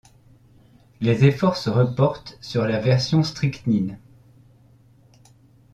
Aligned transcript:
Les 0.99 1.25
efforts 1.25 1.57
se 1.57 1.69
reportent 1.69 2.35
sur 2.41 2.65
la 2.65 2.79
version 2.79 3.21
Strychnine. 3.21 3.99